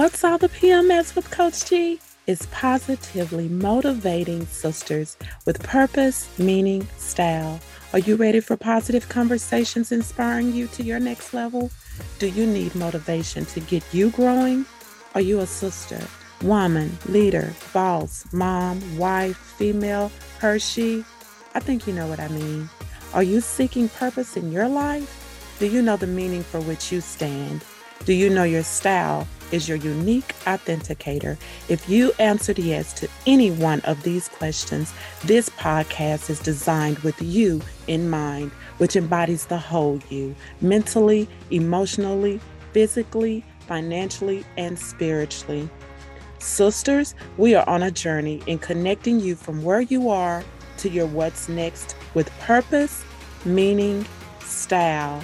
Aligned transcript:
What's 0.00 0.24
all 0.24 0.38
the 0.38 0.48
PMS 0.48 1.14
with 1.14 1.30
Coach 1.30 1.68
G? 1.68 2.00
Is 2.26 2.46
positively 2.46 3.50
motivating 3.50 4.46
sisters 4.46 5.18
with 5.44 5.62
purpose, 5.62 6.26
meaning, 6.38 6.88
style. 6.96 7.60
Are 7.92 7.98
you 7.98 8.16
ready 8.16 8.40
for 8.40 8.56
positive 8.56 9.10
conversations 9.10 9.92
inspiring 9.92 10.54
you 10.54 10.68
to 10.68 10.82
your 10.82 11.00
next 11.00 11.34
level? 11.34 11.70
Do 12.18 12.28
you 12.28 12.46
need 12.46 12.74
motivation 12.74 13.44
to 13.44 13.60
get 13.60 13.84
you 13.92 14.08
growing? 14.08 14.64
Are 15.14 15.20
you 15.20 15.40
a 15.40 15.46
sister, 15.46 16.00
woman, 16.40 16.96
leader, 17.04 17.52
boss, 17.74 18.24
mom, 18.32 18.80
wife, 18.96 19.36
female, 19.36 20.10
Hershey? 20.38 21.04
I 21.54 21.60
think 21.60 21.86
you 21.86 21.92
know 21.92 22.06
what 22.06 22.20
I 22.20 22.28
mean. 22.28 22.70
Are 23.12 23.22
you 23.22 23.42
seeking 23.42 23.90
purpose 23.90 24.38
in 24.38 24.50
your 24.50 24.66
life? 24.66 25.56
Do 25.58 25.66
you 25.66 25.82
know 25.82 25.98
the 25.98 26.06
meaning 26.06 26.42
for 26.42 26.62
which 26.62 26.90
you 26.90 27.02
stand? 27.02 27.62
Do 28.06 28.14
you 28.14 28.30
know 28.30 28.44
your 28.44 28.62
style 28.62 29.28
is 29.52 29.68
your 29.68 29.78
unique 29.78 30.34
authenticator? 30.44 31.36
If 31.68 31.88
you 31.88 32.12
answered 32.18 32.58
yes 32.58 32.92
to 32.94 33.08
any 33.26 33.50
one 33.50 33.80
of 33.80 34.02
these 34.02 34.28
questions, 34.28 34.92
this 35.24 35.48
podcast 35.50 36.30
is 36.30 36.40
designed 36.40 36.98
with 37.00 37.20
you 37.20 37.60
in 37.86 38.10
mind, 38.10 38.50
which 38.78 38.96
embodies 38.96 39.46
the 39.46 39.58
whole 39.58 40.00
you 40.08 40.34
mentally, 40.60 41.28
emotionally, 41.50 42.40
physically, 42.72 43.44
financially, 43.66 44.44
and 44.56 44.78
spiritually. 44.78 45.68
Sisters, 46.38 47.14
we 47.36 47.54
are 47.54 47.68
on 47.68 47.82
a 47.82 47.90
journey 47.90 48.42
in 48.46 48.58
connecting 48.58 49.20
you 49.20 49.36
from 49.36 49.62
where 49.62 49.82
you 49.82 50.08
are 50.08 50.42
to 50.78 50.88
your 50.88 51.06
what's 51.06 51.48
next 51.48 51.94
with 52.14 52.30
purpose, 52.40 53.04
meaning, 53.44 54.06
style, 54.40 55.22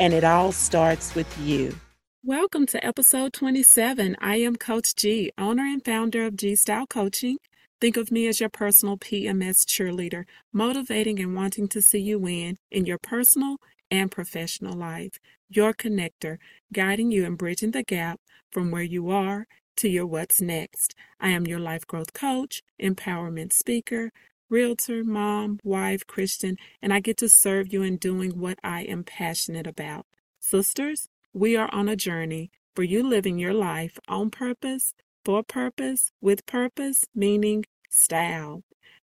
and 0.00 0.12
it 0.12 0.24
all 0.24 0.50
starts 0.50 1.14
with 1.14 1.38
you. 1.38 1.74
Welcome 2.22 2.66
to 2.66 2.86
episode 2.86 3.32
27. 3.32 4.14
I 4.20 4.36
am 4.36 4.56
Coach 4.56 4.94
G, 4.94 5.32
owner 5.38 5.62
and 5.62 5.82
founder 5.82 6.26
of 6.26 6.36
G 6.36 6.54
Style 6.54 6.86
Coaching. 6.86 7.38
Think 7.80 7.96
of 7.96 8.12
me 8.12 8.26
as 8.26 8.40
your 8.40 8.50
personal 8.50 8.98
PMS 8.98 9.64
cheerleader, 9.64 10.24
motivating 10.52 11.18
and 11.18 11.34
wanting 11.34 11.66
to 11.68 11.80
see 11.80 11.98
you 11.98 12.18
win 12.18 12.58
in 12.70 12.84
your 12.84 12.98
personal 12.98 13.56
and 13.90 14.10
professional 14.10 14.74
life. 14.74 15.18
Your 15.48 15.72
connector, 15.72 16.36
guiding 16.74 17.10
you 17.10 17.24
and 17.24 17.38
bridging 17.38 17.70
the 17.70 17.82
gap 17.82 18.20
from 18.52 18.70
where 18.70 18.82
you 18.82 19.08
are 19.08 19.46
to 19.76 19.88
your 19.88 20.04
what's 20.04 20.42
next. 20.42 20.94
I 21.18 21.30
am 21.30 21.46
your 21.46 21.58
life 21.58 21.86
growth 21.86 22.12
coach, 22.12 22.60
empowerment 22.78 23.54
speaker, 23.54 24.10
realtor, 24.50 25.04
mom, 25.04 25.58
wife, 25.64 26.06
Christian, 26.06 26.58
and 26.82 26.92
I 26.92 27.00
get 27.00 27.16
to 27.16 27.30
serve 27.30 27.72
you 27.72 27.82
in 27.82 27.96
doing 27.96 28.38
what 28.38 28.58
I 28.62 28.82
am 28.82 29.04
passionate 29.04 29.66
about. 29.66 30.04
Sisters, 30.38 31.08
we 31.32 31.56
are 31.56 31.72
on 31.72 31.88
a 31.88 31.96
journey 31.96 32.50
for 32.74 32.82
you 32.82 33.06
living 33.06 33.38
your 33.38 33.54
life 33.54 33.98
on 34.08 34.30
purpose, 34.30 34.94
for 35.24 35.42
purpose, 35.42 36.10
with 36.20 36.44
purpose, 36.46 37.04
meaning 37.14 37.64
style. 37.88 38.62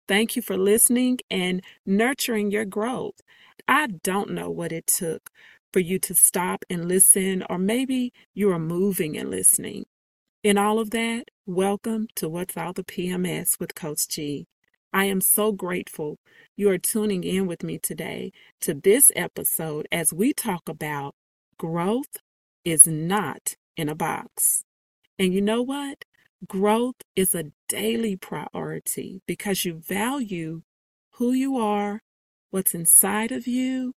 Thank 0.06 0.36
you 0.36 0.42
for 0.42 0.56
listening 0.56 1.18
and 1.30 1.62
nurturing 1.84 2.50
your 2.50 2.64
growth. 2.64 3.20
I 3.66 3.88
don't 3.88 4.30
know 4.30 4.50
what 4.50 4.70
it 4.72 4.86
took 4.86 5.30
for 5.72 5.80
you 5.80 5.98
to 6.00 6.14
stop 6.14 6.64
and 6.70 6.86
listen, 6.86 7.44
or 7.50 7.58
maybe 7.58 8.12
you 8.34 8.52
are 8.52 8.58
moving 8.58 9.16
and 9.16 9.30
listening. 9.30 9.86
In 10.44 10.58
all 10.58 10.78
of 10.78 10.90
that, 10.90 11.24
welcome 11.46 12.06
to 12.16 12.28
What's 12.28 12.56
All 12.56 12.72
the 12.72 12.84
PMS 12.84 13.58
with 13.58 13.74
Coach 13.74 14.06
G. 14.08 14.46
I 14.92 15.06
am 15.06 15.20
so 15.20 15.50
grateful 15.50 16.18
you 16.56 16.68
are 16.70 16.78
tuning 16.78 17.24
in 17.24 17.46
with 17.46 17.64
me 17.64 17.78
today 17.78 18.32
to 18.60 18.74
this 18.74 19.10
episode 19.16 19.88
as 19.90 20.12
we 20.12 20.32
talk 20.32 20.68
about 20.68 21.14
growth 21.62 22.16
is 22.64 22.88
not 22.88 23.54
in 23.76 23.88
a 23.88 23.94
box. 23.94 24.64
And 25.16 25.32
you 25.32 25.40
know 25.40 25.62
what? 25.62 26.04
Growth 26.44 26.96
is 27.14 27.36
a 27.36 27.52
daily 27.68 28.16
priority 28.16 29.22
because 29.28 29.64
you 29.64 29.74
value 29.74 30.62
who 31.12 31.30
you 31.30 31.56
are, 31.56 32.00
what's 32.50 32.74
inside 32.74 33.30
of 33.30 33.46
you, 33.46 33.94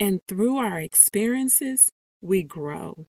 and 0.00 0.20
through 0.26 0.56
our 0.56 0.80
experiences, 0.80 1.90
we 2.22 2.42
grow. 2.42 3.06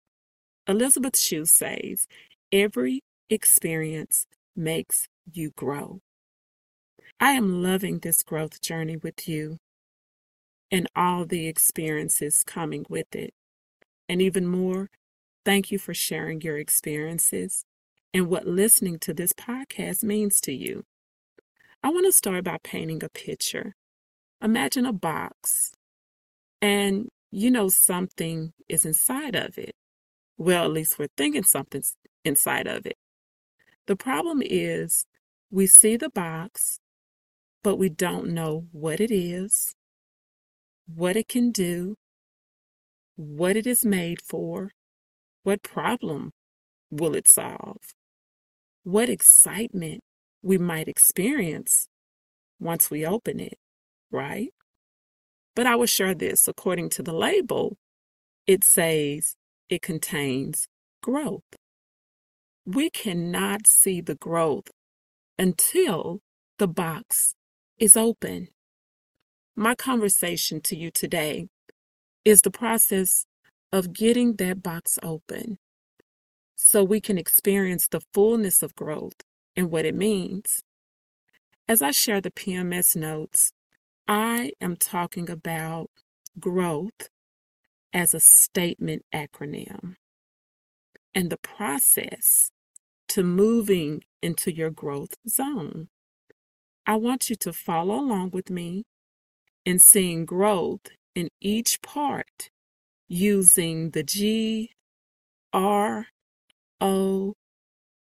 Elisabeth 0.67 1.17
Shue 1.17 1.45
says, 1.45 2.05
every 2.51 3.01
experience 3.29 4.25
makes 4.57 5.07
you 5.31 5.51
grow. 5.55 6.01
I 7.17 7.31
am 7.31 7.63
loving 7.63 7.99
this 7.99 8.23
growth 8.23 8.59
journey 8.59 8.97
with 8.97 9.25
you 9.25 9.57
and 10.69 10.89
all 10.97 11.25
the 11.25 11.47
experiences 11.47 12.43
coming 12.45 12.85
with 12.89 13.15
it. 13.15 13.33
And 14.07 14.21
even 14.21 14.45
more, 14.45 14.89
thank 15.43 15.71
you 15.71 15.79
for 15.79 15.93
sharing 15.93 16.41
your 16.41 16.57
experiences 16.57 17.65
and 18.13 18.27
what 18.27 18.47
listening 18.47 18.99
to 18.99 19.13
this 19.13 19.33
podcast 19.33 20.03
means 20.03 20.39
to 20.41 20.53
you. 20.53 20.83
I 21.83 21.89
want 21.89 22.05
to 22.05 22.11
start 22.11 22.43
by 22.43 22.57
painting 22.63 23.03
a 23.03 23.09
picture. 23.09 23.75
Imagine 24.41 24.85
a 24.85 24.93
box, 24.93 25.71
and 26.61 27.09
you 27.31 27.51
know 27.51 27.69
something 27.69 28.53
is 28.67 28.85
inside 28.85 29.35
of 29.35 29.57
it. 29.57 29.75
Well, 30.37 30.65
at 30.65 30.71
least 30.71 30.99
we're 30.99 31.07
thinking 31.17 31.43
something's 31.43 31.95
inside 32.23 32.67
of 32.67 32.85
it. 32.85 32.97
The 33.87 33.95
problem 33.95 34.41
is 34.43 35.05
we 35.51 35.67
see 35.67 35.95
the 35.95 36.09
box, 36.09 36.79
but 37.63 37.77
we 37.77 37.89
don't 37.89 38.29
know 38.29 38.67
what 38.71 38.99
it 38.99 39.11
is, 39.11 39.75
what 40.87 41.15
it 41.15 41.27
can 41.27 41.51
do, 41.51 41.95
what 43.15 43.55
it 43.55 43.65
is 43.67 43.85
made 43.85 44.21
for, 44.21 44.71
what 45.43 45.63
problem 45.63 46.31
will 46.91 47.15
it 47.15 47.27
solve, 47.27 47.93
what 48.83 49.09
excitement 49.09 50.01
we 50.41 50.57
might 50.57 50.87
experience 50.87 51.87
once 52.59 52.89
we 52.89 53.05
open 53.05 53.39
it, 53.39 53.57
right? 54.11 54.49
But 55.55 55.65
I 55.65 55.75
will 55.75 55.85
share 55.85 56.13
this 56.13 56.47
according 56.47 56.89
to 56.89 57.03
the 57.03 57.13
label, 57.13 57.77
it 58.45 58.63
says 58.63 59.35
it 59.69 59.81
contains 59.81 60.67
growth. 61.01 61.43
We 62.65 62.89
cannot 62.89 63.67
see 63.67 64.01
the 64.01 64.15
growth 64.15 64.69
until 65.37 66.19
the 66.57 66.67
box 66.67 67.35
is 67.77 67.95
open. 67.95 68.49
My 69.55 69.75
conversation 69.75 70.61
to 70.61 70.75
you 70.75 70.91
today 70.91 71.47
is 72.25 72.41
the 72.41 72.51
process 72.51 73.27
of 73.71 73.93
getting 73.93 74.35
that 74.35 74.63
box 74.63 74.99
open 75.03 75.59
so 76.55 76.83
we 76.83 76.99
can 76.99 77.17
experience 77.17 77.87
the 77.87 78.01
fullness 78.13 78.63
of 78.63 78.75
growth 78.75 79.21
and 79.55 79.71
what 79.71 79.85
it 79.85 79.95
means. 79.95 80.61
As 81.67 81.81
I 81.81 81.91
share 81.91 82.21
the 82.21 82.31
PMS 82.31 82.95
notes, 82.95 83.53
I 84.07 84.51
am 84.59 84.75
talking 84.75 85.29
about 85.29 85.89
growth 86.39 87.09
as 87.93 88.13
a 88.13 88.19
statement 88.19 89.05
acronym 89.13 89.95
and 91.13 91.29
the 91.29 91.37
process 91.37 92.51
to 93.09 93.23
moving 93.23 94.03
into 94.21 94.53
your 94.53 94.69
growth 94.69 95.15
zone. 95.27 95.87
I 96.85 96.95
want 96.97 97.29
you 97.29 97.35
to 97.37 97.53
follow 97.53 97.95
along 97.95 98.31
with 98.31 98.49
me 98.49 98.85
in 99.65 99.79
seeing 99.79 100.25
growth 100.25 100.87
in 101.15 101.29
each 101.41 101.81
part 101.81 102.51
using 103.07 103.91
the 103.91 104.03
G, 104.03 104.71
R, 105.53 106.07
O, 106.81 107.33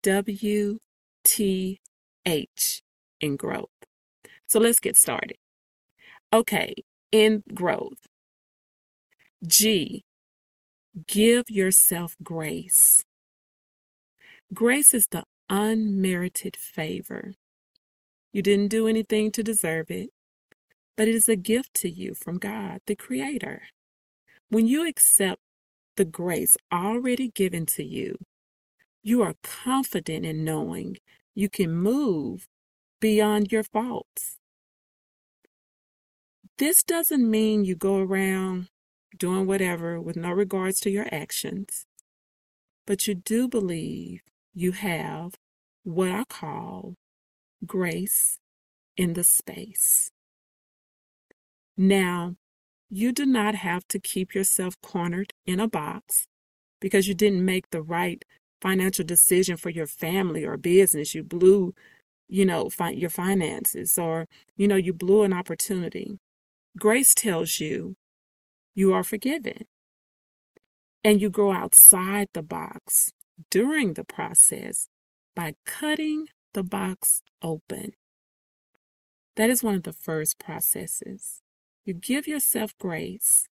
W, 0.02 0.78
T, 1.25 1.81
H 2.26 2.82
in 3.20 3.37
growth. 3.37 3.69
So 4.46 4.61
let's 4.61 4.81
get 4.81 4.96
started. 4.96 5.37
Okay, 6.32 6.75
in 7.12 7.43
growth. 7.55 8.06
G, 9.46 10.05
give 11.06 11.49
yourself 11.49 12.17
grace. 12.23 13.05
Grace 14.52 14.93
is 14.93 15.06
the 15.08 15.25
unmerited 15.49 16.56
favor 16.56 17.34
you 18.32 18.43
didn't 18.43 18.69
do 18.69 18.87
anything 18.87 19.32
to 19.32 19.43
deserve 19.43 19.90
it, 19.90 20.11
but 20.99 21.09
it 21.09 21.17
is 21.17 21.31
a 21.31 21.37
gift 21.37 21.75
to 21.77 21.91
you 21.91 22.15
from 22.15 22.39
God, 22.39 22.83
the 22.89 22.97
Creator. 22.97 23.62
When 24.50 24.69
you 24.69 24.89
accept 24.89 25.41
the 25.97 26.06
grace 26.06 26.56
already 26.73 27.31
given 27.31 27.67
to 27.69 27.85
you, 27.85 28.19
you 29.03 29.23
are 29.23 29.35
confident 29.43 30.27
in 30.27 30.45
knowing 30.45 30.99
you 31.35 31.49
can 31.49 31.73
move 31.75 32.49
beyond 33.00 33.53
your 33.53 33.65
faults. 33.65 34.39
This 36.59 36.83
doesn't 36.85 37.31
mean 37.31 37.65
you 37.65 37.77
go 37.77 37.99
around 37.99 38.69
doing 39.19 39.47
whatever 39.47 40.00
with 40.00 40.17
no 40.17 40.31
regards 40.33 40.81
to 40.81 40.91
your 40.91 41.09
actions, 41.12 41.87
but 42.87 43.06
you 43.09 43.15
do 43.15 43.49
believe 43.49 44.23
you 44.55 44.73
have 44.73 45.35
what 45.85 46.11
I 46.11 46.25
call 46.25 46.95
grace 47.67 48.39
in 48.97 49.15
the 49.15 49.25
space. 49.25 50.11
Now, 51.78 52.34
you 52.90 53.12
do 53.12 53.25
not 53.25 53.54
have 53.54 53.86
to 53.88 54.00
keep 54.00 54.34
yourself 54.34 54.80
cornered 54.82 55.32
in 55.46 55.60
a 55.60 55.69
box 55.69 56.26
because 56.80 57.06
you 57.06 57.14
didn't 57.14 57.44
make 57.44 57.70
the 57.70 57.82
right 57.82 58.25
financial 58.60 59.04
decision 59.04 59.56
for 59.56 59.70
your 59.70 59.86
family 59.86 60.44
or 60.44 60.56
business. 60.56 61.14
You 61.14 61.22
blew, 61.22 61.75
you 62.28 62.44
know, 62.44 62.69
fi- 62.69 62.90
your 62.90 63.10
finances 63.10 63.96
or, 63.96 64.26
you 64.56 64.66
know, 64.66 64.76
you 64.76 64.92
blew 64.92 65.22
an 65.22 65.32
opportunity. 65.32 66.19
Grace 66.76 67.14
tells 67.14 67.60
you 67.60 67.96
you 68.75 68.92
are 68.92 69.04
forgiven 69.04 69.66
and 71.04 71.20
you 71.20 71.30
grow 71.30 71.52
outside 71.52 72.28
the 72.34 72.42
box 72.42 73.12
during 73.50 73.94
the 73.94 74.04
process 74.04 74.88
by 75.36 75.54
cutting 75.64 76.26
the 76.54 76.64
box 76.64 77.22
open. 77.40 77.92
That 79.36 79.50
is 79.50 79.62
one 79.62 79.76
of 79.76 79.84
the 79.84 79.92
first 79.92 80.40
processes. 80.40 81.42
You 81.88 81.94
give 81.94 82.29
yourself 82.29 82.76
grace, 82.76 83.49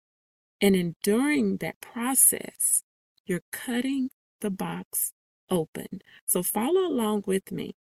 and 0.60 0.76
in 0.76 0.96
during 1.04 1.58
that 1.58 1.80
process, 1.80 2.82
you're 3.28 3.44
cutting 3.52 4.10
the 4.42 4.50
box 4.50 5.14
open. 5.52 6.02
So 6.26 6.42
follow 6.42 6.82
along 6.88 7.26
with 7.28 7.52
me. 7.52 7.76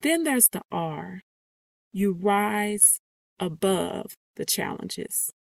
Then 0.00 0.24
there's 0.24 0.48
the 0.48 0.62
R. 0.72 1.20
You 1.92 2.12
rise 2.12 3.02
above 3.38 4.16
the 4.36 4.46
challenges. 4.46 5.34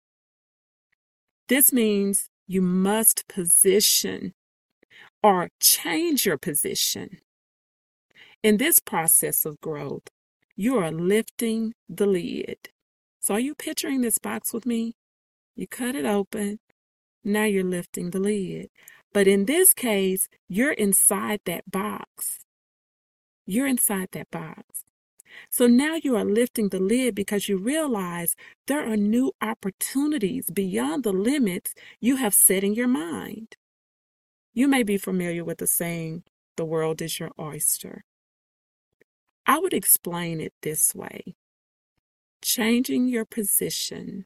This 1.47 1.71
means 1.71 2.29
you 2.47 2.61
must 2.61 3.25
position 3.29 4.33
or 5.23 5.47
change 5.61 6.25
your 6.25 6.37
position. 6.37 7.19
In 8.43 8.57
this 8.57 8.81
process 8.81 9.45
of 9.45 9.61
growth, 9.61 10.09
you 10.57 10.77
are 10.79 10.91
lifting 10.91 11.75
the 11.87 12.07
lid. 12.07 12.71
So, 13.25 13.33
are 13.33 13.39
you 13.39 13.55
picturing 13.55 14.01
this 14.01 14.19
box 14.19 14.53
with 14.53 14.67
me? 14.67 14.93
You 15.55 15.65
cut 15.65 15.95
it 15.95 16.05
open. 16.05 16.59
Now 17.23 17.45
you're 17.45 17.63
lifting 17.63 18.11
the 18.11 18.19
lid. 18.19 18.69
But 19.15 19.27
in 19.27 19.45
this 19.45 19.73
case, 19.73 20.29
you're 20.47 20.73
inside 20.73 21.39
that 21.45 21.63
box. 21.71 22.41
You're 23.47 23.65
inside 23.65 24.09
that 24.11 24.29
box. 24.29 24.83
So 25.49 25.65
now 25.65 25.95
you 25.95 26.15
are 26.15 26.23
lifting 26.23 26.69
the 26.69 26.79
lid 26.79 27.15
because 27.15 27.49
you 27.49 27.57
realize 27.57 28.35
there 28.67 28.87
are 28.87 28.95
new 28.95 29.31
opportunities 29.41 30.51
beyond 30.53 31.03
the 31.03 31.11
limits 31.11 31.73
you 31.99 32.17
have 32.17 32.35
set 32.35 32.63
in 32.63 32.75
your 32.75 32.87
mind. 32.87 33.55
You 34.53 34.67
may 34.67 34.83
be 34.83 34.99
familiar 34.99 35.43
with 35.43 35.57
the 35.57 35.67
saying, 35.67 36.25
the 36.57 36.65
world 36.65 37.01
is 37.01 37.19
your 37.19 37.31
oyster. 37.39 38.03
I 39.47 39.57
would 39.57 39.73
explain 39.73 40.39
it 40.39 40.53
this 40.61 40.93
way 40.93 41.35
changing 42.41 43.07
your 43.07 43.25
position 43.25 44.25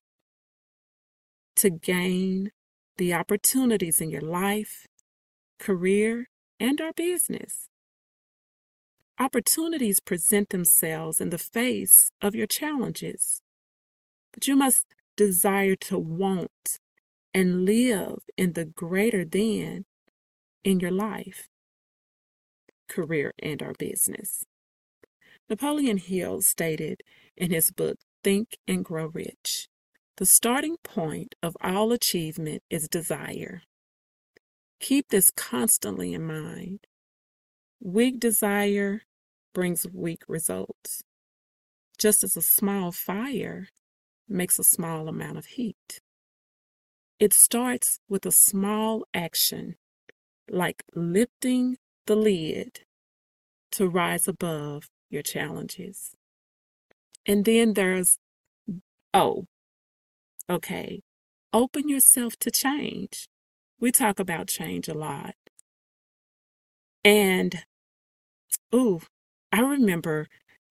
to 1.55 1.69
gain 1.69 2.51
the 2.97 3.13
opportunities 3.13 4.01
in 4.01 4.09
your 4.09 4.21
life, 4.21 4.87
career, 5.59 6.29
and 6.59 6.81
our 6.81 6.93
business. 6.93 7.69
Opportunities 9.19 9.99
present 9.99 10.49
themselves 10.49 11.19
in 11.21 11.29
the 11.29 11.37
face 11.37 12.11
of 12.21 12.35
your 12.35 12.47
challenges, 12.47 13.41
but 14.33 14.47
you 14.47 14.55
must 14.55 14.85
desire 15.17 15.75
to 15.75 15.97
want 15.97 16.79
and 17.33 17.65
live 17.65 18.19
in 18.37 18.53
the 18.53 18.65
greater 18.65 19.25
than 19.25 19.85
in 20.63 20.79
your 20.79 20.91
life, 20.91 21.47
career, 22.87 23.33
and 23.39 23.61
our 23.61 23.73
business. 23.77 24.43
Napoleon 25.49 25.97
Hill 25.97 26.41
stated 26.41 27.01
in 27.35 27.51
his 27.51 27.71
book, 27.71 27.97
Think 28.23 28.57
and 28.67 28.85
Grow 28.85 29.07
Rich 29.07 29.67
the 30.19 30.25
starting 30.25 30.75
point 30.83 31.33
of 31.41 31.55
all 31.61 31.93
achievement 31.93 32.61
is 32.69 32.89
desire. 32.89 33.61
Keep 34.81 35.07
this 35.07 35.31
constantly 35.31 36.13
in 36.13 36.27
mind. 36.27 36.81
Weak 37.81 38.19
desire 38.19 39.03
brings 39.53 39.87
weak 39.93 40.23
results, 40.27 41.03
just 41.97 42.21
as 42.21 42.35
a 42.35 42.41
small 42.41 42.91
fire 42.91 43.69
makes 44.27 44.59
a 44.59 44.63
small 44.65 45.07
amount 45.07 45.37
of 45.37 45.45
heat. 45.45 46.01
It 47.17 47.31
starts 47.31 48.01
with 48.09 48.25
a 48.25 48.31
small 48.31 49.05
action, 49.13 49.77
like 50.49 50.83
lifting 50.93 51.77
the 52.07 52.17
lid 52.17 52.81
to 53.71 53.87
rise 53.87 54.27
above 54.27 54.89
your 55.09 55.23
challenges. 55.23 56.11
And 57.25 57.45
then 57.45 57.73
there's 57.73 58.17
oh, 59.13 59.45
okay, 60.49 61.01
open 61.53 61.89
yourself 61.89 62.37
to 62.37 62.51
change. 62.51 63.27
We 63.79 63.91
talk 63.91 64.19
about 64.19 64.47
change 64.47 64.87
a 64.87 64.93
lot. 64.93 65.35
And, 67.03 67.63
ooh, 68.73 69.01
I 69.51 69.61
remember 69.61 70.27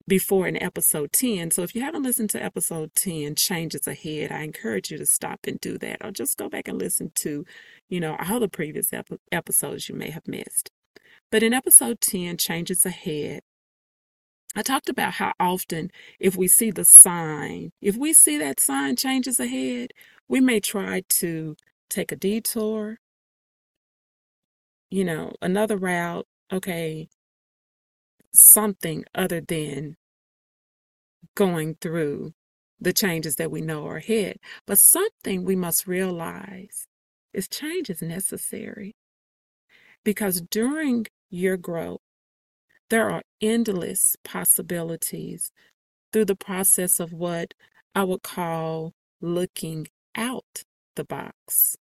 before 0.06 0.46
in 0.48 0.62
episode 0.62 1.12
10. 1.12 1.50
So 1.50 1.62
if 1.62 1.74
you 1.74 1.82
haven't 1.82 2.02
listened 2.02 2.30
to 2.30 2.42
episode 2.42 2.94
10, 2.94 3.34
Changes 3.34 3.86
Ahead, 3.86 4.32
I 4.32 4.42
encourage 4.42 4.90
you 4.90 4.98
to 4.98 5.06
stop 5.06 5.40
and 5.46 5.60
do 5.60 5.78
that 5.78 5.98
or 6.04 6.10
just 6.10 6.36
go 6.38 6.48
back 6.48 6.68
and 6.68 6.78
listen 6.78 7.12
to, 7.16 7.44
you 7.88 8.00
know, 8.00 8.16
all 8.28 8.40
the 8.40 8.48
previous 8.48 8.92
ep- 8.92 9.20
episodes 9.32 9.88
you 9.88 9.94
may 9.94 10.10
have 10.10 10.26
missed. 10.28 10.70
But 11.30 11.42
in 11.42 11.52
episode 11.52 12.00
10, 12.00 12.38
Changes 12.38 12.86
Ahead, 12.86 13.42
I 14.58 14.62
talked 14.62 14.88
about 14.88 15.14
how 15.14 15.34
often, 15.38 15.92
if 16.18 16.36
we 16.36 16.48
see 16.48 16.72
the 16.72 16.84
sign, 16.84 17.70
if 17.80 17.96
we 17.96 18.12
see 18.12 18.38
that 18.38 18.58
sign 18.58 18.96
changes 18.96 19.38
ahead, 19.38 19.92
we 20.26 20.40
may 20.40 20.58
try 20.58 21.04
to 21.20 21.54
take 21.88 22.10
a 22.10 22.16
detour, 22.16 22.98
you 24.90 25.04
know, 25.04 25.30
another 25.40 25.76
route, 25.76 26.26
okay, 26.52 27.08
something 28.34 29.04
other 29.14 29.40
than 29.40 29.96
going 31.36 31.76
through 31.80 32.34
the 32.80 32.92
changes 32.92 33.36
that 33.36 33.52
we 33.52 33.60
know 33.60 33.86
are 33.86 33.98
ahead. 33.98 34.38
But 34.66 34.80
something 34.80 35.44
we 35.44 35.54
must 35.54 35.86
realize 35.86 36.88
is 37.32 37.46
change 37.46 37.90
is 37.90 38.02
necessary 38.02 38.96
because 40.02 40.40
during 40.40 41.06
your 41.30 41.56
growth, 41.56 42.00
there 42.90 43.10
are 43.10 43.22
endless 43.40 44.16
possibilities 44.24 45.52
through 46.12 46.26
the 46.26 46.36
process 46.36 47.00
of 47.00 47.12
what 47.12 47.54
I 47.94 48.04
would 48.04 48.22
call 48.22 48.94
looking 49.20 49.88
out 50.16 50.64
the 50.96 51.04
box. 51.04 51.76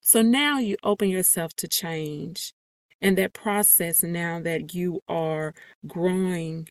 So 0.00 0.22
now 0.22 0.58
you 0.58 0.76
open 0.82 1.08
yourself 1.08 1.54
to 1.56 1.68
change. 1.68 2.52
And 3.00 3.16
that 3.18 3.32
process, 3.32 4.02
now 4.02 4.40
that 4.40 4.74
you 4.74 5.00
are 5.08 5.54
growing 5.86 6.68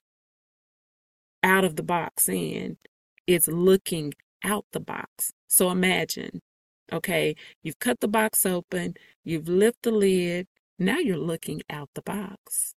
out 1.43 1.63
of 1.63 1.77
the 1.77 1.83
box 1.83 2.27
in, 2.27 2.77
is 3.27 3.47
looking 3.47 4.13
out 4.43 4.65
the 4.73 4.79
box. 4.81 5.31
So 5.47 5.71
imagine, 5.71 6.41
okay, 6.91 7.35
you've 7.63 7.79
cut 7.79 8.01
the 8.01 8.09
box 8.09 8.45
open, 8.45 8.95
you've 9.23 9.47
lifted 9.47 9.77
the 9.83 9.91
lid, 9.91 10.47
now 10.79 10.97
you're 10.99 11.17
looking 11.17 11.61
out 11.69 11.89
the 11.95 12.01
box. 12.01 12.73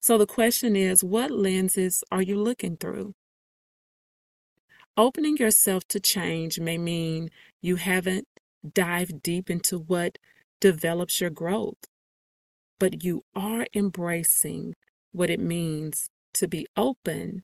So 0.00 0.16
the 0.16 0.26
question 0.26 0.76
is 0.76 1.04
what 1.04 1.30
lenses 1.30 2.02
are 2.10 2.22
you 2.22 2.36
looking 2.36 2.76
through? 2.76 3.14
Opening 4.96 5.36
yourself 5.36 5.86
to 5.88 6.00
change 6.00 6.58
may 6.58 6.78
mean 6.78 7.30
you 7.60 7.76
haven't 7.76 8.26
dived 8.74 9.22
deep 9.22 9.50
into 9.50 9.78
what 9.78 10.18
develops 10.60 11.20
your 11.20 11.30
growth, 11.30 11.86
but 12.78 13.04
you 13.04 13.24
are 13.34 13.66
embracing 13.74 14.74
what 15.12 15.30
it 15.30 15.40
means 15.40 16.08
to 16.34 16.48
be 16.48 16.66
open 16.76 17.42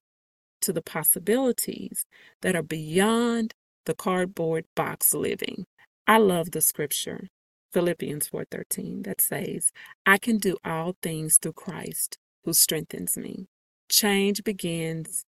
to 0.63 0.73
the 0.73 0.83
possibilities 0.83 2.07
that 2.43 2.57
are 2.57 2.63
beyond 2.63 3.55
the 3.85 3.95
cardboard 3.95 4.65
box 4.75 5.15
living. 5.15 5.67
I 6.07 6.19
love 6.19 6.53
the 6.53 6.61
scripture, 6.63 7.29
Philippians 7.73 8.29
4:13, 8.29 9.03
that 9.03 9.21
says, 9.21 9.73
"I 10.07 10.19
can 10.19 10.39
do 10.39 10.57
all 10.65 10.97
things 11.03 11.39
through 11.39 11.55
Christ 11.55 12.19
who 12.47 12.55
strengthens 12.55 13.19
me. 13.19 13.49
Change 13.91 14.45
begins 14.45 15.25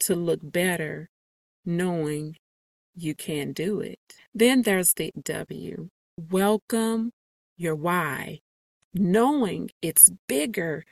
to 0.00 0.14
look 0.16 0.40
better 0.42 1.08
knowing 1.64 2.36
you 2.96 3.14
can 3.14 3.52
do 3.52 3.80
it. 3.80 3.98
Then 4.34 4.62
there's 4.62 4.94
the 4.94 5.12
W. 5.22 5.88
Welcome 6.30 7.12
your 7.56 7.76
why, 7.76 8.40
knowing 8.92 9.70
it's 9.80 10.10
bigger 10.28 10.84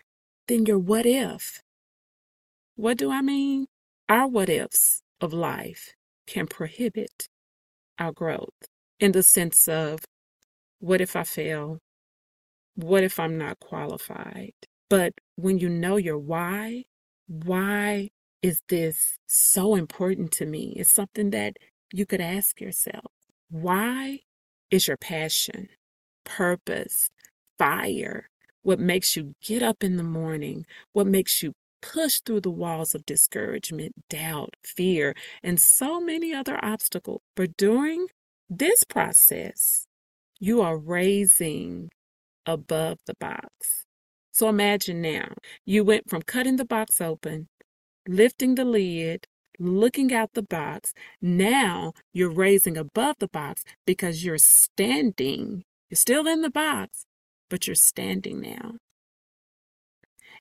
than 0.48 0.66
your 0.66 0.78
what 0.78 1.04
if. 1.04 1.60
What 2.76 2.96
do 2.96 3.10
I 3.10 3.22
mean? 3.22 3.66
Our 4.08 4.28
what 4.28 4.48
ifs 4.48 5.02
of 5.20 5.32
life 5.32 5.94
can 6.28 6.46
prohibit 6.46 7.26
our 7.98 8.12
growth 8.12 8.68
in 9.00 9.12
the 9.12 9.24
sense 9.24 9.66
of 9.68 10.00
what 10.78 11.00
if 11.00 11.16
I 11.16 11.24
fail? 11.24 11.78
What 12.76 13.02
if 13.02 13.18
I'm 13.18 13.38
not 13.38 13.58
qualified? 13.58 14.52
But 14.88 15.14
when 15.36 15.58
you 15.58 15.68
know 15.68 15.96
your 15.96 16.18
why, 16.18 16.84
why 17.26 18.10
is 18.42 18.60
this 18.68 19.18
so 19.26 19.74
important 19.74 20.32
to 20.32 20.46
me? 20.46 20.74
It's 20.76 20.92
something 20.92 21.30
that 21.30 21.56
you 21.92 22.06
could 22.06 22.20
ask 22.20 22.60
yourself. 22.60 23.12
Why 23.50 24.20
is 24.70 24.88
your 24.88 24.96
passion, 24.96 25.68
purpose, 26.24 27.10
fire, 27.58 28.28
what 28.62 28.80
makes 28.80 29.16
you 29.16 29.34
get 29.42 29.62
up 29.62 29.82
in 29.82 29.96
the 29.96 30.02
morning, 30.02 30.66
what 30.92 31.06
makes 31.06 31.42
you 31.42 31.52
push 31.82 32.20
through 32.20 32.40
the 32.40 32.50
walls 32.50 32.94
of 32.94 33.06
discouragement, 33.06 33.94
doubt, 34.10 34.54
fear, 34.64 35.14
and 35.42 35.60
so 35.60 36.00
many 36.00 36.34
other 36.34 36.58
obstacles. 36.64 37.22
But 37.36 37.56
during 37.56 38.08
this 38.50 38.84
process, 38.84 39.86
you 40.40 40.62
are 40.62 40.78
raising 40.78 41.90
above 42.44 42.98
the 43.06 43.14
box. 43.20 43.85
So 44.36 44.50
imagine 44.50 45.00
now 45.00 45.32
you 45.64 45.82
went 45.82 46.10
from 46.10 46.20
cutting 46.20 46.56
the 46.56 46.66
box 46.66 47.00
open, 47.00 47.48
lifting 48.06 48.54
the 48.54 48.66
lid, 48.66 49.24
looking 49.58 50.12
out 50.12 50.34
the 50.34 50.42
box. 50.42 50.92
Now 51.22 51.94
you're 52.12 52.28
raising 52.28 52.76
above 52.76 53.16
the 53.18 53.28
box 53.28 53.64
because 53.86 54.26
you're 54.26 54.36
standing. 54.36 55.64
You're 55.88 55.96
still 55.96 56.26
in 56.26 56.42
the 56.42 56.50
box, 56.50 57.06
but 57.48 57.66
you're 57.66 57.74
standing 57.74 58.42
now. 58.42 58.72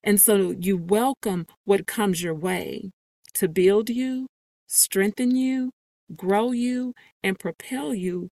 And 0.04 0.20
so 0.20 0.54
you 0.60 0.76
welcome 0.76 1.48
what 1.64 1.88
comes 1.88 2.22
your 2.22 2.36
way 2.36 2.92
to 3.36 3.48
build 3.48 3.90
you, 3.90 4.28
strengthen 4.68 5.38
you, 5.38 5.72
grow 6.18 6.52
you, 6.52 6.94
and 7.24 7.40
propel 7.40 7.94
you 7.94 8.28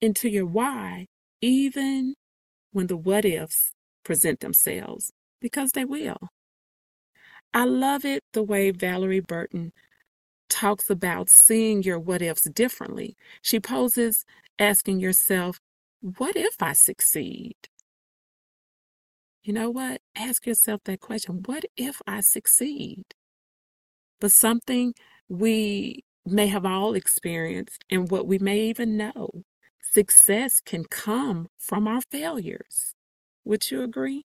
into 0.00 0.30
your 0.30 0.46
why, 0.46 1.08
even 1.42 2.14
when 2.72 2.86
the 2.86 2.96
what 2.96 3.26
ifs 3.26 3.73
present 4.04 4.40
themselves, 4.40 5.12
because 5.40 5.72
they 5.72 5.84
will. 5.86 6.30
I 7.54 7.64
love 7.64 8.04
it 8.04 8.22
the 8.32 8.42
way 8.42 8.72
Valorie 8.72 9.26
Burton 9.26 9.72
talks 10.50 10.90
about 10.90 11.30
seeing 11.30 11.82
your 11.82 11.98
what 12.00 12.22
ifs 12.22 12.48
differently. 12.50 13.16
She 13.42 13.60
poses 13.60 14.24
asking 14.58 15.00
yourself, 15.00 15.60
What 16.02 16.36
if 16.36 16.62
I 16.62 16.74
succeed? 16.74 17.56
You 19.44 19.54
know 19.54 19.70
what? 19.70 20.02
Ask 20.16 20.46
yourself 20.46 20.82
that 20.84 21.00
question. 21.00 21.42
What 21.46 21.64
if 21.76 22.02
I 22.06 22.20
succeed? 22.20 23.04
But 24.20 24.32
something 24.32 24.94
we 25.28 26.04
may 26.26 26.48
have 26.48 26.66
all 26.66 26.94
experienced 26.94 27.84
and 27.90 28.10
what 28.10 28.26
we 28.26 28.38
may 28.38 28.60
even 28.60 28.96
know 28.96 29.30
success 29.92 30.60
can 30.64 30.84
come 30.84 31.48
from 31.58 31.88
our 31.88 32.02
failures. 32.02 32.93
Would 33.44 33.70
you 33.70 33.82
agree? 33.82 34.24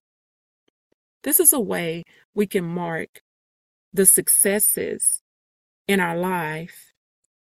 This 1.22 1.38
is 1.38 1.52
a 1.52 1.60
way 1.60 2.04
we 2.34 2.46
can 2.46 2.64
mark 2.64 3.20
the 3.92 4.06
successes 4.06 5.20
in 5.86 6.00
our 6.00 6.16
life, 6.16 6.92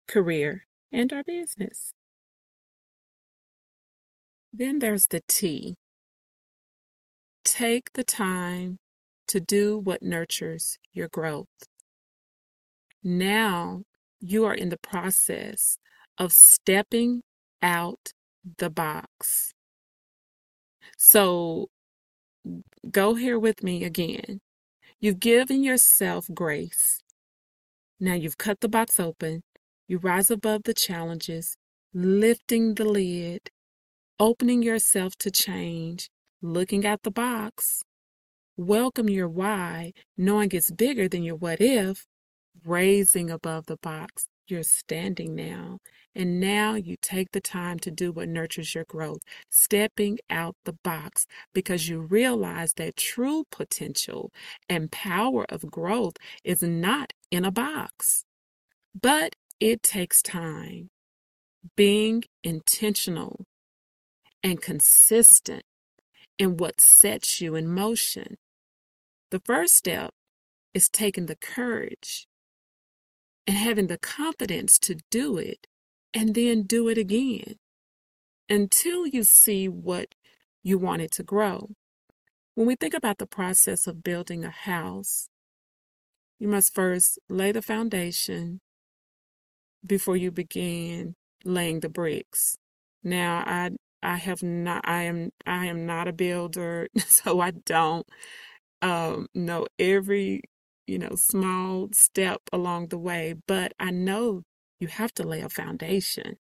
career, 0.08 0.66
and 0.92 1.14
our 1.14 1.24
business. 1.24 1.94
Then 4.52 4.80
there's 4.80 5.08
the 5.08 5.22
T. 5.28 5.76
Take 7.46 7.94
the 7.94 8.04
time 8.04 8.78
to 9.28 9.40
do 9.40 9.78
what 9.78 10.02
nurtures 10.02 10.80
your 10.92 11.08
growth. 11.08 11.48
Now 13.04 13.84
you 14.20 14.44
are 14.46 14.54
in 14.54 14.70
the 14.70 14.80
process 14.80 15.78
of 16.18 16.34
stepping 16.34 17.22
out 17.62 18.12
the 18.58 18.70
box. 18.70 19.54
So 21.02 21.70
go 22.92 23.16
here 23.16 23.40
with 23.40 23.64
me 23.64 23.86
again. 23.86 24.42
You've 25.00 25.22
given 25.22 25.64
yourself 25.64 26.28
grace. 26.34 27.02
Now 28.02 28.16
you've 28.16 28.38
cut 28.38 28.60
the 28.60 28.68
box 28.68 29.00
open. 29.00 29.44
You 29.88 29.98
rise 30.00 30.30
above 30.30 30.64
the 30.64 30.74
challenges, 30.74 31.56
lifting 31.94 32.76
the 32.76 32.84
lid, 32.84 33.50
opening 34.20 34.62
yourself 34.62 35.16
to 35.20 35.32
change, 35.32 36.10
looking 36.42 36.86
at 36.86 37.04
the 37.04 37.12
box. 37.12 37.84
Welcome 38.58 39.10
your 39.10 39.30
why, 39.30 39.94
knowing 40.18 40.50
it's 40.52 40.70
bigger 40.70 41.08
than 41.08 41.24
your 41.24 41.36
what 41.38 41.62
if, 41.62 42.06
raising 42.66 43.32
above 43.32 43.68
the 43.68 43.78
box. 43.78 44.28
You're 44.50 44.64
standing 44.64 45.36
now. 45.36 45.78
And 46.16 46.40
now 46.40 46.74
you 46.74 46.96
take 47.02 47.32
the 47.32 47.40
time 47.40 47.78
to 47.80 47.92
do 47.92 48.12
what 48.12 48.28
nurtures 48.28 48.74
your 48.74 48.84
growth, 48.86 49.20
stepping 49.52 50.18
out 50.28 50.56
the 50.66 50.74
box 50.84 51.28
because 51.54 51.88
you 51.88 52.02
realize 52.02 52.74
that 52.74 52.98
true 52.98 53.44
potential 53.52 54.32
and 54.68 54.92
power 54.92 55.46
of 55.50 55.70
growth 55.70 56.16
is 56.44 56.64
not 56.64 57.14
in 57.30 57.46
a 57.46 57.52
box. 57.52 58.24
But 59.00 59.36
it 59.60 59.84
takes 59.84 60.24
time. 60.24 60.90
Being 61.76 62.24
intentional 62.44 63.46
and 64.44 64.60
consistent 64.60 65.64
in 66.40 66.58
what 66.58 66.82
sets 66.82 67.40
you 67.40 67.54
in 67.54 67.68
motion. 67.68 68.38
The 69.30 69.42
first 69.46 69.76
step 69.76 70.12
is 70.74 70.90
taking 70.90 71.28
the 71.28 71.36
courage 71.36 72.29
and 73.48 73.58
having 73.58 73.88
the 73.88 73.98
confidence 73.98 74.80
to 74.80 74.98
do 75.12 75.38
it 75.38 75.68
and 76.14 76.36
then 76.36 76.64
do 76.64 76.90
it 76.90 76.98
again 76.98 77.56
until 78.50 79.08
you 79.08 79.24
see 79.24 79.68
what 79.68 80.16
you 80.64 80.78
want 80.78 81.02
it 81.02 81.12
to 81.12 81.24
grow. 81.24 81.70
When 82.56 82.68
we 82.68 82.76
think 82.76 82.94
about 82.94 83.18
the 83.20 83.28
process 83.28 83.88
of 83.88 84.04
building 84.04 84.44
a 84.46 84.50
house, 84.52 85.30
you 86.40 86.48
must 86.48 86.74
first 86.74 87.20
lay 87.30 87.52
the 87.52 87.62
foundation 87.62 88.62
before 89.86 90.18
you 90.18 90.32
begin 90.32 91.16
laying 91.46 91.80
the 91.82 91.90
bricks. 91.90 92.58
Now, 93.04 93.44
I 93.46 93.72
I 94.04 94.18
have 94.18 94.44
not 94.44 94.88
I 94.88 95.04
am 95.04 95.32
I 95.46 95.68
am 95.68 95.86
not 95.86 96.08
a 96.08 96.14
builder, 96.14 96.88
so 97.08 97.40
I 97.42 97.52
don't 97.52 98.08
um, 98.82 99.28
know 99.36 99.68
every 99.80 100.44
you 100.90 100.98
know, 100.98 101.16
small 101.16 101.90
step 101.94 102.42
along 102.52 102.88
the 102.88 102.98
way, 102.98 103.36
but 103.48 103.74
I 103.80 103.92
know 103.92 104.44
you 104.80 104.88
have 104.88 105.14
to 105.16 105.24
lay 105.24 105.42
a 105.42 105.50
foundation 105.50 106.38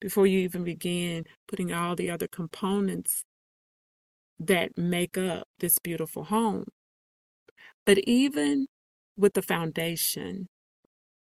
before 0.00 0.26
you 0.26 0.40
even 0.40 0.64
begin 0.64 1.24
putting 1.48 1.72
all 1.72 1.96
the 1.96 2.10
other 2.10 2.28
components 2.28 3.24
that 4.38 4.76
make 4.76 5.16
up 5.16 5.48
this 5.60 5.78
beautiful 5.78 6.24
home. 6.24 6.66
But 7.86 7.98
even 8.00 8.66
with 9.16 9.32
the 9.32 9.42
foundation, 9.42 10.48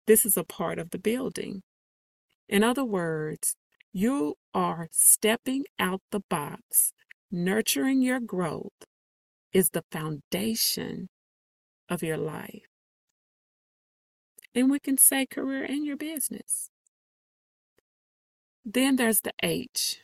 this 0.07 0.25
is 0.25 0.37
a 0.37 0.43
part 0.43 0.79
of 0.79 0.89
the 0.89 0.97
building. 0.97 1.61
In 2.49 2.63
other 2.63 2.85
words, 2.85 3.55
you 3.93 4.35
are 4.53 4.87
stepping 4.91 5.65
out 5.77 6.01
the 6.11 6.21
box, 6.27 6.91
nurturing 7.31 8.01
your 8.01 8.19
growth 8.19 8.71
is 9.53 9.69
the 9.69 9.83
foundation 9.91 11.07
of 11.89 12.03
your 12.03 12.17
life. 12.17 12.67
And 14.53 14.69
we 14.71 14.79
can 14.79 14.97
say 14.97 15.25
career 15.25 15.63
and 15.63 15.85
your 15.85 15.97
business. 15.97 16.69
Then 18.63 18.95
there's 18.95 19.21
the 19.21 19.33
H. 19.43 19.99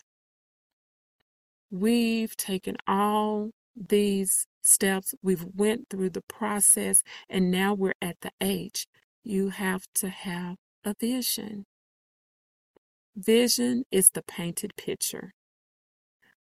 We've 1.72 2.36
taken 2.36 2.76
all 2.86 3.52
these 3.76 4.46
steps, 4.62 5.16
we've 5.24 5.46
went 5.56 5.90
through 5.90 6.12
the 6.12 6.22
process, 6.22 7.02
and 7.30 7.50
now 7.50 7.74
we're 7.74 7.94
at 8.02 8.18
the 8.22 8.32
H. 8.42 8.86
You 9.24 9.50
have 9.50 9.86
to 9.96 10.10
have 10.10 10.58
a 10.84 10.94
vision. 11.00 11.66
Vision 13.16 13.84
is 13.92 14.12
the 14.12 14.24
painted 14.24 14.76
picture, 14.76 15.34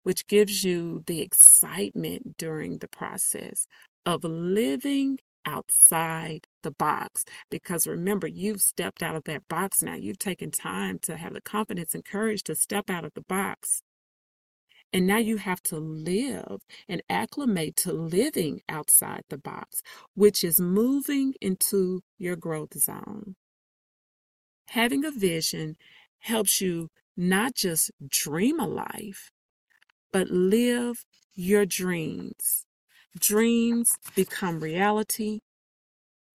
which 0.02 0.26
gives 0.26 0.64
you 0.64 1.02
the 1.06 1.20
excitement 1.20 2.36
during 2.36 2.78
the 2.78 2.88
process 2.88 3.66
of 4.04 4.24
living 4.24 5.18
outside 5.50 6.46
the 6.62 6.70
box. 6.70 7.24
Because 7.50 7.86
remember, 7.86 8.26
you've 8.26 8.60
stepped 8.60 9.02
out 9.02 9.16
of 9.16 9.24
that 9.24 9.48
box 9.48 9.82
now. 9.82 9.94
You've 9.94 10.18
taken 10.18 10.50
time 10.50 10.98
to 11.02 11.16
have 11.16 11.34
the 11.34 11.40
confidence 11.40 11.94
and 11.94 12.04
courage 12.04 12.42
to 12.44 12.54
step 12.54 12.88
out 12.88 13.04
of 13.04 13.14
the 13.14 13.22
box. 13.22 13.82
And 14.92 15.06
now 15.06 15.18
you 15.18 15.36
have 15.36 15.62
to 15.64 15.76
live 15.76 16.62
and 16.88 17.02
acclimate 17.08 17.76
to 17.76 17.92
living 17.92 18.60
outside 18.68 19.22
the 19.28 19.38
box, 19.38 19.82
which 20.14 20.42
is 20.42 20.60
moving 20.60 21.34
into 21.40 22.02
your 22.18 22.36
growth 22.36 22.76
zone. 22.76 23.36
Having 24.70 25.04
a 25.04 25.10
vision 25.10 25.76
helps 26.20 26.60
you 26.60 26.88
not 27.16 27.54
just 27.54 27.90
dream 28.08 28.58
a 28.58 28.66
life, 28.66 29.30
but 30.12 30.28
live 30.28 31.04
your 31.34 31.64
dreams 31.66 32.66
dreams 33.18 33.98
become 34.14 34.60
reality. 34.60 35.40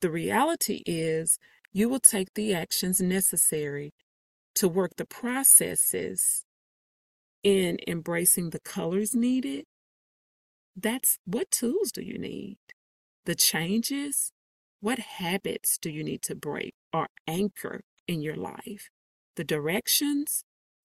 The 0.01 0.11
reality 0.11 0.83
is 0.85 1.39
you 1.71 1.89
will 1.89 1.99
take 1.99 2.33
the 2.33 2.53
actions 2.53 3.01
necessary 3.01 3.91
to 4.55 4.67
work 4.67 4.91
the 4.97 5.05
processes 5.05 6.43
in 7.43 7.77
embracing 7.87 8.49
the 8.49 8.59
colors 8.59 9.13
needed. 9.13 9.65
That's 10.75 11.17
what 11.25 11.51
tools 11.51 11.91
do 11.91 12.01
you 12.01 12.17
need? 12.17 12.57
The 13.25 13.35
changes? 13.35 14.31
What 14.81 14.99
habits 14.99 15.77
do 15.77 15.89
you 15.89 16.03
need 16.03 16.21
to 16.23 16.35
break 16.35 16.73
or 16.93 17.07
anchor 17.27 17.81
in 18.07 18.21
your 18.21 18.35
life? 18.35 18.89
The 19.35 19.43
directions? 19.43 20.43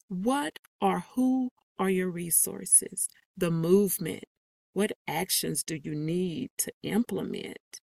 What 0.09 0.59
or 0.81 1.05
who 1.15 1.51
are 1.79 1.91
your 1.91 2.11
resources? 2.11 3.09
The 3.37 3.51
movement. 3.51 4.25
What 4.73 4.93
actions 5.09 5.63
do 5.65 5.77
you 5.83 5.95
need 5.95 6.51
to 6.59 6.73
implement? 6.83 7.81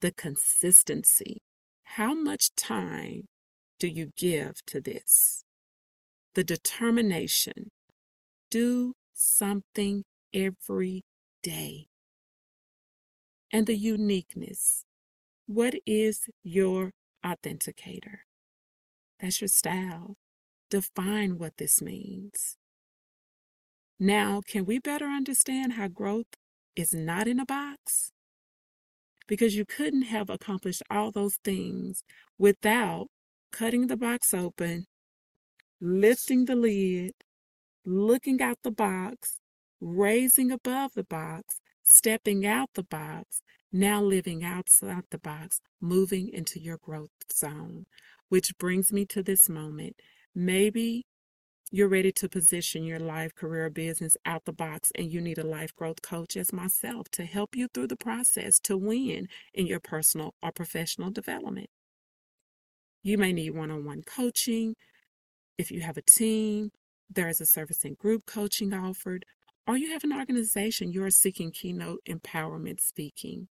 The 0.00 0.10
consistency. 0.12 1.38
How 1.84 2.14
much 2.14 2.54
time 2.54 3.26
do 3.78 3.88
you 3.88 4.10
give 4.16 4.64
to 4.66 4.80
this? 4.80 5.44
The 6.34 6.44
determination. 6.44 7.70
Do 8.50 8.94
something 9.14 10.04
every 10.34 11.02
day. 11.42 11.86
And 13.52 13.66
the 13.66 13.76
uniqueness. 13.76 14.84
What 15.46 15.74
is 15.86 16.28
your 16.42 16.92
authenticator? 17.24 18.18
That's 19.20 19.40
your 19.40 19.48
style. 19.48 20.16
Define 20.70 21.38
what 21.38 21.56
this 21.56 21.80
means. 21.80 22.56
Now, 24.00 24.42
can 24.46 24.64
we 24.64 24.78
better 24.78 25.06
understand 25.06 25.72
how 25.72 25.88
growth 25.88 26.26
is 26.76 26.94
not 26.94 27.26
in 27.26 27.40
a 27.40 27.44
box? 27.46 28.12
Because 29.26 29.56
you 29.56 29.64
couldn't 29.64 30.02
have 30.02 30.30
accomplished 30.30 30.82
all 30.88 31.10
those 31.10 31.36
things 31.44 32.04
without 32.38 33.08
cutting 33.50 33.88
the 33.88 33.96
box 33.96 34.32
open, 34.32 34.86
lifting 35.80 36.44
the 36.44 36.54
lid, 36.54 37.12
looking 37.84 38.40
out 38.40 38.58
the 38.62 38.70
box, 38.70 39.40
raising 39.80 40.52
above 40.52 40.92
the 40.94 41.04
box, 41.04 41.60
stepping 41.82 42.46
out 42.46 42.70
the 42.74 42.84
box, 42.84 43.42
now 43.72 44.00
living 44.00 44.44
outside 44.44 45.04
the 45.10 45.18
box, 45.18 45.60
moving 45.80 46.28
into 46.32 46.60
your 46.60 46.78
growth 46.78 47.10
zone. 47.32 47.86
Which 48.28 48.56
brings 48.58 48.92
me 48.92 49.06
to 49.06 49.22
this 49.24 49.48
moment. 49.48 49.96
Maybe 50.34 51.06
you're 51.70 51.88
ready 51.88 52.12
to 52.12 52.28
position 52.28 52.84
your 52.84 52.98
life, 52.98 53.34
career, 53.34 53.68
business 53.68 54.16
out 54.24 54.46
the 54.46 54.52
box, 54.52 54.90
and 54.94 55.12
you 55.12 55.20
need 55.20 55.38
a 55.38 55.46
life 55.46 55.74
growth 55.76 56.00
coach 56.00 56.36
as 56.36 56.52
myself 56.52 57.10
to 57.12 57.24
help 57.24 57.54
you 57.54 57.68
through 57.68 57.88
the 57.88 57.96
process 57.96 58.58
to 58.60 58.76
win 58.76 59.28
in 59.52 59.66
your 59.66 59.80
personal 59.80 60.34
or 60.42 60.50
professional 60.50 61.10
development. 61.10 61.68
You 63.02 63.18
may 63.18 63.32
need 63.32 63.50
one 63.50 63.70
on 63.70 63.84
one 63.84 64.02
coaching. 64.02 64.76
If 65.58 65.70
you 65.70 65.82
have 65.82 65.98
a 65.98 66.02
team, 66.02 66.70
there 67.10 67.28
is 67.28 67.40
a 67.40 67.46
service 67.46 67.84
and 67.84 67.98
group 67.98 68.24
coaching 68.26 68.72
offered, 68.72 69.26
or 69.66 69.76
you 69.76 69.92
have 69.92 70.04
an 70.04 70.12
organization 70.12 70.92
you 70.92 71.04
are 71.04 71.10
seeking 71.10 71.50
keynote 71.50 72.00
empowerment 72.08 72.80
speaking. 72.80 73.48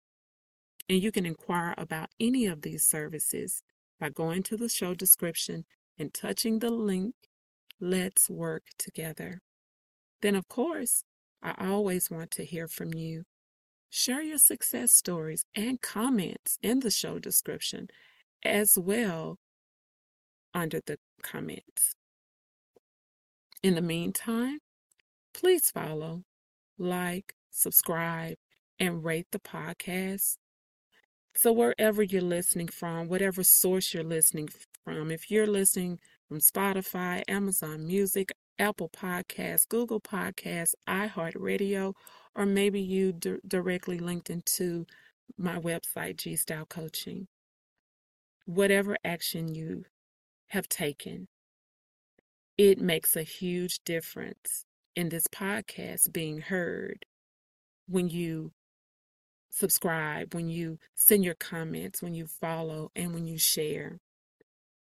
And 0.89 1.03
you 1.03 1.12
can 1.12 1.25
inquire 1.25 1.75
about 1.77 2.09
any 2.19 2.47
of 2.47 2.63
these 2.63 2.83
services 2.83 3.62
by 4.00 4.09
going 4.09 4.41
to 4.43 4.57
the 4.57 4.69
show 4.69 4.95
description 4.95 5.65
and 6.00 6.13
touching 6.13 6.59
the 6.59 6.69
link 6.71 7.13
Let's 7.79 8.29
work 8.29 8.63
together. 8.77 9.39
Then, 10.22 10.36
of 10.36 10.48
course, 10.48 11.03
I 11.43 11.53
always 11.60 12.10
want 12.10 12.31
to 12.31 12.46
hear 12.46 12.67
from 12.67 12.93
you. 12.93 13.24
Share 13.89 14.22
your 14.22 14.39
success 14.39 14.91
stories 14.91 15.46
and 15.55 15.81
comments 15.81 16.57
in 16.62 16.79
the 16.81 16.91
show 16.91 17.19
description 17.19 17.88
as 18.43 18.77
well 18.77 19.38
under 20.53 20.81
the 20.86 20.98
comments. 21.22 21.96
In 23.63 23.75
the 23.75 23.81
meantime, 23.81 24.60
please 25.34 25.69
follow, 25.69 26.24
like, 26.77 27.34
subscribe, 27.51 28.36
and 28.79 29.03
rate 29.03 29.27
the 29.31 29.39
podcast. 29.39 30.38
So, 31.36 31.52
wherever 31.52 32.02
you're 32.02 32.21
listening 32.21 32.67
from, 32.67 33.08
whatever 33.08 33.43
source 33.43 33.93
you're 33.93 34.04
listening 34.04 34.49
from, 34.84 35.12
if 35.12 35.30
you're 35.30 35.47
listening 35.47 35.99
from 36.28 36.40
Spotify, 36.40 37.24
Amazon 37.28 37.88
Music, 37.88 38.32
Apple 38.60 38.90
Podcasts, 38.90 39.68
Google 39.68 40.02
Podcasts, 40.02 40.74
iHeartRadio, 40.88 41.94
or 42.36 42.46
maybe 42.46 42.82
you 42.82 43.13
d- 43.13 43.38
directly 43.48 44.00
linked 44.00 44.30
into 44.30 44.86
my 45.38 45.58
website, 45.60 46.18
G 46.18 46.36
Style 46.36 46.66
Coaching. 46.66 47.28
Whatever 48.46 48.98
action 49.06 49.54
you 49.54 49.86
have 50.48 50.68
taken, 50.70 51.28
it 52.58 52.80
makes 52.80 53.16
a 53.16 53.24
huge 53.24 53.80
difference 53.86 54.66
in 54.96 55.10
this 55.10 55.28
podcast 55.28 56.12
being 56.12 56.40
heard 56.42 57.06
when 57.88 58.10
you 58.10 58.52
subscribe, 59.50 60.34
when 60.34 60.50
you 60.50 60.80
send 60.96 61.24
your 61.24 61.36
comments, 61.36 62.02
when 62.02 62.13
you 62.13 62.28
follow, 62.28 62.92
and 62.96 63.13
when 63.13 63.26
you 63.28 63.38
share. 63.38 64.00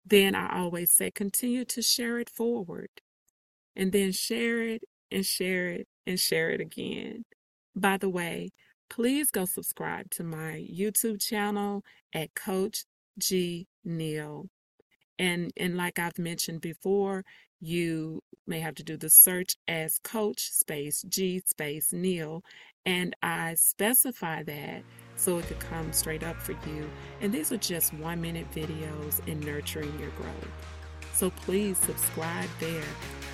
Then 0.06 0.36
I 0.36 0.60
always 0.60 0.92
say, 0.92 1.12
continue 1.12 1.66
to 1.66 1.82
share 1.82 2.20
it 2.20 2.30
forward 2.30 2.90
and 3.76 3.92
then 3.92 4.12
share 4.12 4.62
it 4.62 4.84
and 5.12 5.26
share 5.26 5.68
it 5.70 5.88
and 6.06 6.20
share 6.20 6.50
it 6.50 6.62
again. 6.62 7.24
By 7.76 7.98
the 7.98 8.10
way, 8.10 8.50
please 8.90 9.32
go 9.32 9.46
subscribe 9.46 10.10
to 10.12 10.24
my 10.24 10.66
YouTube 10.72 11.22
channel 11.22 11.84
at 12.14 12.36
Coach 12.36 12.86
G 13.18 13.68
Neal. 13.84 14.48
And 15.20 15.52
and 15.58 15.78
like 15.78 16.00
I've 16.00 16.20
mentioned 16.20 16.62
before, 16.62 17.24
you 17.62 18.22
may 18.46 18.60
have 18.60 18.76
to 18.76 18.84
do 18.84 18.98
the 18.98 19.10
search 19.10 19.56
as 19.68 20.00
Coach 20.00 20.52
space 20.52 21.04
G 21.08 21.42
space 21.46 21.94
Neal, 21.94 22.44
and 22.86 23.16
I 23.24 23.56
specify 23.56 24.44
that 24.44 24.84
so 25.16 25.38
it 25.38 25.48
could 25.48 25.60
come 25.60 25.92
straight 25.94 26.24
up 26.24 26.38
for 26.38 26.54
you. 26.68 26.90
And 27.22 27.34
these 27.34 27.52
are 27.52 27.58
just 27.58 27.94
one 27.94 28.22
minute 28.22 28.48
videos 28.54 29.26
in 29.28 29.40
nurturing 29.40 29.98
your 30.00 30.10
growth. 30.12 30.50
So 31.14 31.30
please 31.30 31.78
subscribe 31.78 32.50
there, 32.60 32.84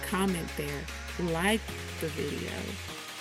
comment 0.07 0.47
there, 0.57 0.83
like 1.31 1.61
the 2.01 2.07
video. 2.07 2.51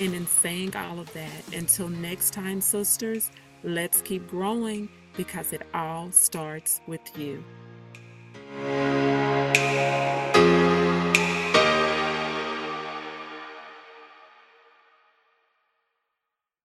And 0.00 0.14
in 0.14 0.26
saying 0.26 0.76
all 0.76 1.00
of 1.00 1.12
that, 1.14 1.42
until 1.52 1.88
next 1.88 2.32
time, 2.32 2.60
sisters, 2.60 3.30
let's 3.64 4.00
keep 4.02 4.28
growing 4.28 4.88
because 5.16 5.52
it 5.52 5.62
all 5.74 6.12
starts 6.12 6.80
with 6.86 7.00
you. 7.18 7.42